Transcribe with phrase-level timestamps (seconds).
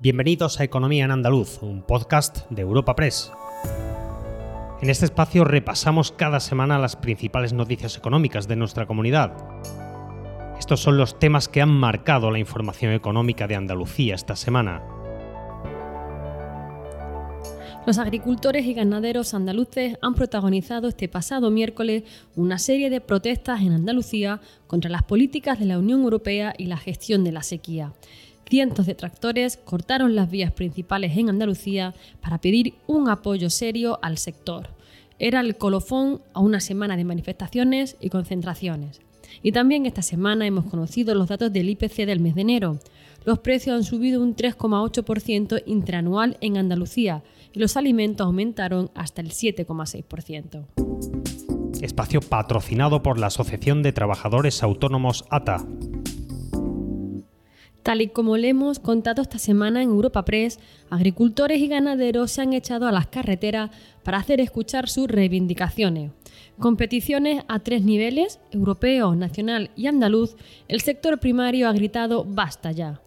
[0.00, 3.32] Bienvenidos a Economía en Andaluz, un podcast de Europa Press.
[4.80, 9.32] En este espacio repasamos cada semana las principales noticias económicas de nuestra comunidad.
[10.56, 14.84] Estos son los temas que han marcado la información económica de Andalucía esta semana.
[17.84, 22.04] Los agricultores y ganaderos andaluces han protagonizado este pasado miércoles
[22.36, 26.76] una serie de protestas en Andalucía contra las políticas de la Unión Europea y la
[26.76, 27.94] gestión de la sequía.
[28.48, 34.16] Cientos de tractores cortaron las vías principales en Andalucía para pedir un apoyo serio al
[34.16, 34.70] sector.
[35.18, 39.02] Era el colofón a una semana de manifestaciones y concentraciones.
[39.42, 42.78] Y también esta semana hemos conocido los datos del IPC del mes de enero.
[43.26, 47.22] Los precios han subido un 3,8% interanual en Andalucía
[47.52, 50.64] y los alimentos aumentaron hasta el 7,6%.
[51.82, 55.66] Espacio patrocinado por la Asociación de Trabajadores Autónomos ATA.
[57.82, 60.58] Tal y como le hemos contado esta semana en Europa Press,
[60.90, 63.70] agricultores y ganaderos se han echado a las carreteras
[64.02, 66.12] para hacer escuchar sus reivindicaciones.
[66.58, 73.00] Competiciones a tres niveles, europeo, nacional y andaluz, el sector primario ha gritado basta ya.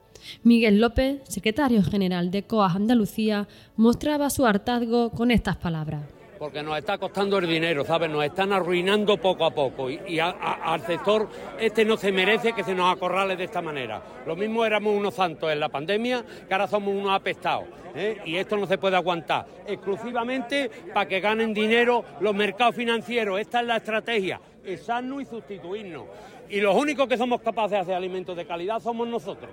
[0.44, 6.75] Miguel López, secretario general de COAS Andalucía, mostraba su hartazgo con estas palabras porque nos
[6.75, 8.09] está costando el dinero, ¿sabes?
[8.09, 12.73] Nos están arruinando poco a poco y, al sector este no se merece que se
[12.73, 14.02] nos acorrale de esta manera.
[14.25, 17.66] Lo mismo éramos unos santos en la pandemia, que ahora somos unos apestados.
[17.94, 18.22] ¿eh?
[18.25, 19.45] Y esto no se puede aguantar.
[19.67, 23.39] Exclusivamente para que ganen dinero los mercados financieros.
[23.39, 24.42] Esta es la estrategia,
[24.84, 26.06] sano y sustituirnos.
[26.50, 29.52] Y los únicos que somos capaces de hacer alimentos de calidad somos nosotros.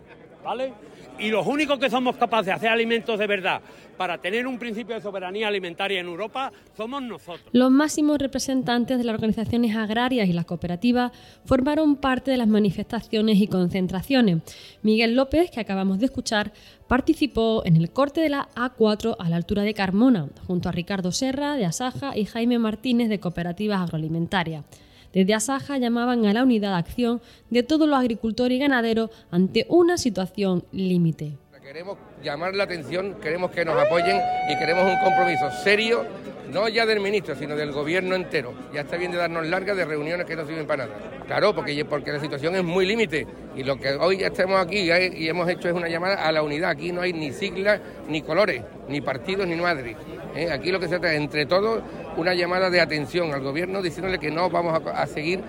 [0.49, 0.73] ¿Vale?
[1.19, 3.61] Y los únicos que somos capaces de hacer alimentos de verdad
[3.99, 7.51] para tener un principio de soberanía alimentaria en Europa somos nosotros.
[7.53, 11.13] Los máximos representantes de las organizaciones agrarias y las cooperativas
[11.45, 14.39] formaron parte de las manifestaciones y concentraciones.
[14.81, 16.55] Miguel López, que acabamos de escuchar,
[16.87, 21.13] participó en el corte de la A4 a la altura de Carmona, junto a Ricardo
[21.13, 24.65] Serra de Asaja y Jaime Martínez de Cooperativas Agroalimentarias.
[25.13, 27.21] Desde Asaja llamaban a la unidad de acción
[27.51, 31.39] de todos los agricultores y ganaderos ante una situación límite.
[31.69, 34.19] Queremos llamar la atención, queremos que nos apoyen
[34.51, 36.03] y queremos un compromiso serio,
[36.51, 38.55] no ya del ministro, sino del gobierno entero.
[38.73, 40.99] Ya está bien de darnos largas de reuniones que no sirven para nada.
[41.27, 45.29] Claro, porque, porque la situación es muy límite y lo que hoy estamos aquí y
[45.29, 46.71] hemos hecho es una llamada a la unidad.
[46.71, 49.95] Aquí no hay ni siglas, ni colores, ni partidos, ni madres.
[50.35, 50.51] ¿eh?
[50.51, 51.83] Aquí lo que se trata es, entre todos,
[52.19, 55.41] una llamada de atención al gobierno diciéndole que no vamos a, seguir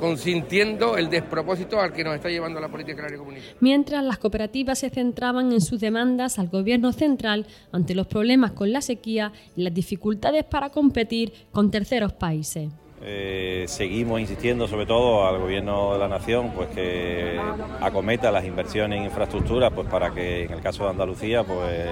[0.00, 3.54] consintiendo el despropósito al que nos está llevando la política agraria comunitaria.
[3.60, 8.72] Mientras las cooperativas se centraban en sus demandas al gobierno central ante los problemas con
[8.72, 12.70] la sequía y las dificultades para competir con terceros países.
[13.02, 17.38] Eh, seguimos insistiendo sobre todo al gobierno de la nación pues que
[17.80, 21.88] acometa las inversiones en infraestructura pues para que en el caso de Andalucía pues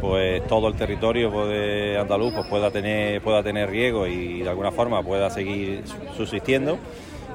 [0.00, 4.70] pues todo el territorio pues, andaluz pues, pueda tener pueda tener riego y de alguna
[4.70, 5.82] forma pueda seguir
[6.16, 6.78] subsistiendo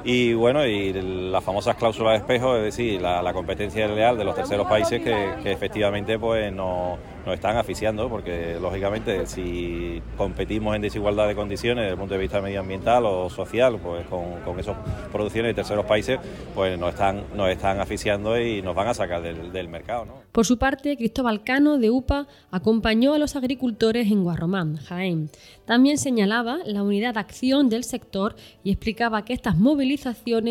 [0.04, 4.34] y bueno, y las famosas cláusulas de espejo, es decir, la, competencia leal de los
[4.34, 11.28] terceros países que, efectivamente pues no nos están asfixiando porque lógicamente si competimos en desigualdad
[11.28, 14.76] de condiciones desde el punto de vista medioambiental o social pues con, con esas
[15.12, 16.18] producciones de terceros países
[16.52, 20.06] pues nos están nos están asfixiando y nos van a sacar del, del mercado.
[20.32, 25.30] Por su parte Cristóbal Cano de UPA acompañó a los agricultores en Guarromán, Jaén.
[25.64, 29.91] También señalaba la unidad de acción del sector y explicaba que estas movilizaciones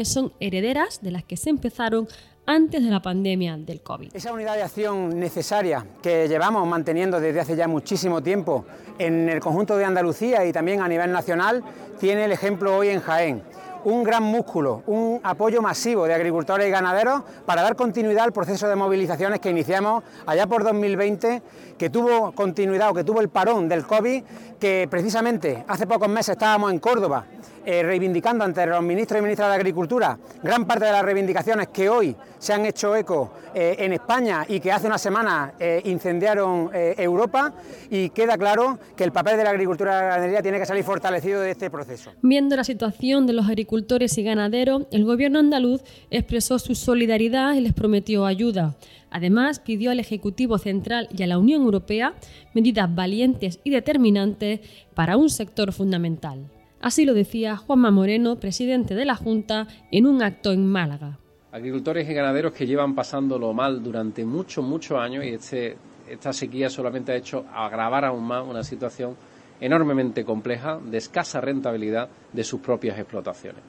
[0.06, 2.08] son herederas de las que se empezaron
[2.46, 4.16] antes de la pandemia del COVID.
[4.16, 8.66] Esa unidad de acción necesaria que llevamos manteniendo desde hace ya muchísimo tiempo
[8.98, 11.64] en el conjunto de Andalucía y también a nivel nacional,
[12.00, 13.44] tiene el ejemplo hoy en Jaén
[13.84, 18.68] un gran músculo, un apoyo masivo de agricultores y ganaderos para dar continuidad al proceso
[18.68, 21.42] de movilizaciones que iniciamos allá por 2020,
[21.78, 24.24] que tuvo continuidad o que tuvo el parón del COVID,
[24.60, 27.26] que precisamente hace pocos meses estábamos en Córdoba
[27.66, 31.90] eh, reivindicando ante los ministros y ministras de Agricultura gran parte de las reivindicaciones que
[31.90, 36.70] hoy se han hecho eco eh, en España y que hace una semana eh, incendiaron
[36.74, 37.54] Europa
[37.90, 40.84] y queda claro que el papel de la agricultura y la ganadería tiene que salir
[40.84, 42.12] fortalecido de este proceso.
[42.22, 47.62] Viendo la situación de los agricultores y ganaderos, el gobierno andaluz expresó su solidaridad y
[47.62, 48.76] les prometió ayuda.
[49.12, 52.14] Además, pidió al Ejecutivo Central y a la Unión Europea
[52.54, 54.62] medidas valientes y determinantes
[54.96, 56.50] para un sector fundamental.
[56.82, 61.20] Así lo decía Juanma Moreno, presidente de la Junta, en un acto en Málaga.
[61.52, 65.78] Agricultores y ganaderos que llevan pasándolo mal durante muchos, muchos años y este,
[66.10, 69.16] esta sequía solamente ha hecho agravar aún más una situación
[69.60, 73.62] enormemente compleja, de escasa rentabilidad de sus propias explotaciones.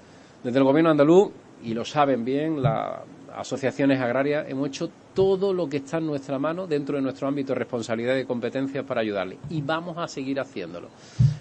[0.42, 1.32] Desde el Gobierno andaluz,
[1.62, 3.00] y lo saben bien, las
[3.36, 7.52] asociaciones agrarias, hemos hecho todo lo que está en nuestra mano dentro de nuestro ámbito
[7.52, 9.36] de responsabilidad y competencias para ayudarle.
[9.50, 10.88] Y vamos a seguir haciéndolo.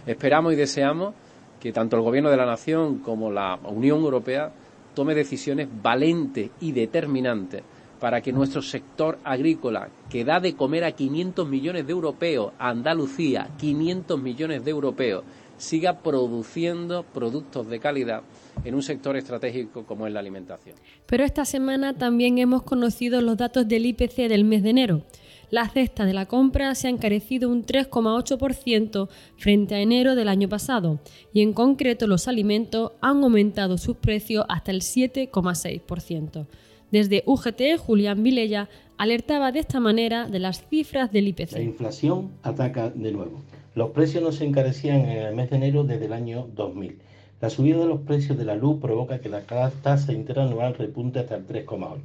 [0.05, 1.13] Esperamos y deseamos
[1.61, 4.51] que tanto el Gobierno de la Nación como la Unión Europea
[4.95, 7.63] tome decisiones valentes y determinantes
[7.99, 13.47] para que nuestro sector agrícola, que da de comer a 500 millones de europeos, Andalucía,
[13.59, 15.23] 500 millones de europeos,
[15.57, 18.23] siga produciendo productos de calidad
[18.65, 20.75] en un sector estratégico como es la alimentación.
[21.05, 25.03] Pero esta semana también hemos conocido los datos del IPC del mes de enero.
[25.51, 30.47] La cesta de la compra se ha encarecido un 3,8% frente a enero del año
[30.47, 31.01] pasado
[31.33, 36.47] y en concreto los alimentos han aumentado sus precios hasta el 7,6%.
[36.89, 41.51] Desde UGT, Julián Vilella alertaba de esta manera de las cifras del IPC.
[41.51, 43.41] La inflación ataca de nuevo.
[43.75, 46.97] Los precios no se encarecían en el mes de enero desde el año 2000.
[47.41, 51.35] La subida de los precios de la luz provoca que la tasa interanual repunte hasta
[51.35, 51.99] el 3,8.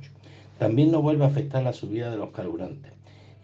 [0.58, 2.96] También no vuelve a afectar la subida de los carburantes.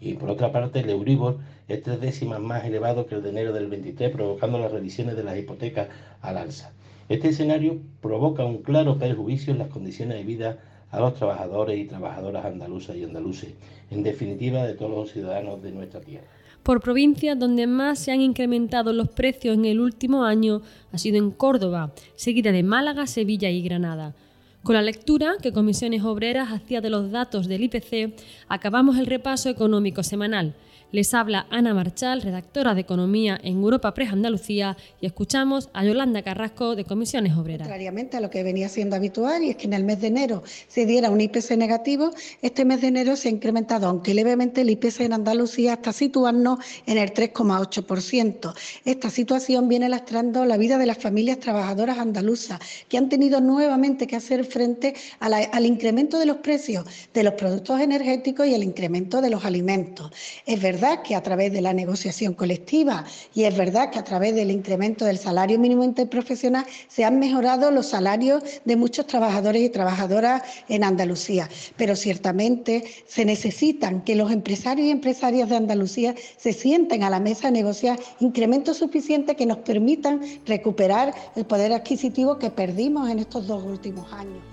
[0.03, 1.37] Y por otra parte, el Euribor
[1.69, 5.23] es tres décimas más elevado que el de enero del 23, provocando las revisiones de
[5.23, 5.87] las hipotecas
[6.21, 6.73] al alza.
[7.07, 10.59] Este escenario provoca un claro perjuicio en las condiciones de vida
[10.91, 13.53] a los trabajadores y trabajadoras andaluzas y andaluces,
[13.91, 16.27] en definitiva de todos los ciudadanos de nuestra tierra.
[16.63, 20.61] Por provincias donde más se han incrementado los precios en el último año
[20.91, 24.15] ha sido en Córdoba, seguida de Málaga, Sevilla y Granada.
[24.63, 28.13] Con la lectura que Comisiones Obreras hacía de los datos del IPC,
[28.47, 30.53] acabamos el repaso económico semanal.
[30.93, 36.21] Les habla Ana Marchal, redactora de Economía en Europa Press Andalucía, y escuchamos a Yolanda
[36.21, 37.67] Carrasco de Comisiones Obreras.
[37.67, 40.43] Contrariamente a lo que venía siendo habitual, y es que en el mes de enero
[40.67, 42.11] se diera un IPC negativo,
[42.43, 46.59] este mes de enero se ha incrementado, aunque levemente, el IPC en Andalucía hasta situarnos
[46.85, 48.53] en el 3,8%.
[48.85, 54.05] Esta situación viene lastrando la vida de las familias trabajadoras andaluzas, que han tenido nuevamente
[54.05, 56.85] que hacer frente al incremento de los precios
[57.15, 60.11] de los productos energéticos y el incremento de los alimentos.
[60.45, 64.35] Es verdad que a través de la negociación colectiva y es verdad que a través
[64.35, 69.69] del incremento del salario mínimo interprofesional se han mejorado los salarios de muchos trabajadores y
[69.69, 71.47] trabajadoras en Andalucía.
[71.77, 77.21] Pero ciertamente se necesitan que los empresarios y empresarias de Andalucía se sienten a la
[77.21, 83.19] mesa a negociar incrementos suficientes que nos permitan recuperar el poder adquisitivo que perdimos en
[83.19, 84.52] estos dos últimos años.